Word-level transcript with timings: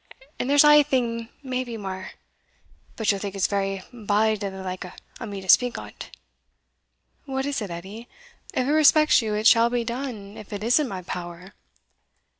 And 0.39 0.49
there's 0.49 0.63
ae 0.65 0.81
thing 0.81 1.29
maybe 1.43 1.77
mair, 1.77 2.13
but 2.95 3.11
ye'll 3.11 3.19
think 3.19 3.35
it's 3.35 3.45
very 3.45 3.83
bald 3.93 4.43
o' 4.43 4.49
the 4.49 4.63
like 4.63 4.83
o' 5.19 5.25
me 5.27 5.41
to 5.41 5.47
speak 5.47 5.77
o't." 5.77 6.09
"What 7.25 7.45
is 7.45 7.61
it, 7.61 7.69
Edie? 7.69 8.07
if 8.51 8.65
it 8.67 8.71
respects 8.71 9.21
you 9.21 9.35
it 9.35 9.45
shall 9.45 9.69
be 9.69 9.83
done 9.83 10.37
if 10.37 10.51
it 10.53 10.63
is 10.63 10.79
in 10.79 10.87
my 10.87 11.03
power." 11.03 11.53